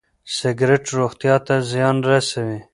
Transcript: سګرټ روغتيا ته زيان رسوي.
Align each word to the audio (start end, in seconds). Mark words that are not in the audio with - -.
سګرټ 0.37 0.83
روغتيا 0.97 1.35
ته 1.47 1.55
زيان 1.71 1.97
رسوي. 2.09 2.59